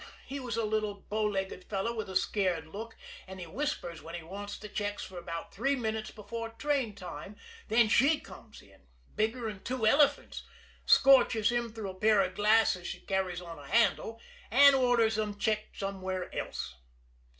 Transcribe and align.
He 0.25 0.39
was 0.39 0.57
a 0.57 0.65
little 0.65 0.95
bow 1.01 1.21
legged 1.25 1.65
fellow 1.65 1.93
with 1.93 2.09
a 2.09 2.15
scared 2.15 2.65
look, 2.65 2.95
and 3.27 3.39
he 3.39 3.45
whispers 3.45 4.01
where 4.01 4.15
he 4.15 4.23
wants 4.23 4.57
the 4.57 4.67
checks 4.67 5.03
for 5.03 5.19
about 5.19 5.53
three 5.53 5.75
minutes 5.75 6.09
before 6.09 6.49
train 6.49 6.95
time, 6.95 7.35
then 7.67 7.87
she 7.87 8.19
comes 8.19 8.63
in, 8.63 8.87
bigger'n 9.15 9.63
two 9.63 9.85
elephants, 9.85 10.41
scorches 10.87 11.51
him 11.51 11.71
through 11.71 11.91
a 11.91 11.93
pair 11.93 12.21
of 12.21 12.33
glasses 12.33 12.87
she 12.87 13.01
carries 13.01 13.41
on 13.41 13.59
a 13.59 13.67
handle, 13.67 14.19
and 14.49 14.73
orders 14.75 15.19
'em 15.19 15.37
checked 15.37 15.77
somewhere 15.77 16.33
else. 16.35 16.73